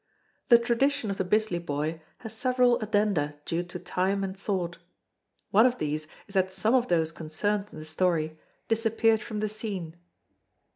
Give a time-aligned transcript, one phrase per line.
[0.49, 4.79] The tradition of the Bisley Boy has several addenda due to time and thought.
[5.51, 8.35] One of these is that some of those concerned in the story
[8.67, 9.95] disappeared from the scene.